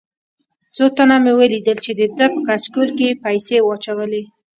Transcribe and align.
څو 0.75 0.85
تنه 0.97 1.15
مې 1.23 1.31
ولیدل 1.39 1.77
چې 1.85 1.91
دده 1.99 2.25
په 2.33 2.39
کچکول 2.47 2.89
کې 2.97 3.05
یې 3.09 3.19
پیسې 3.23 3.57
واچولې. 3.61 4.23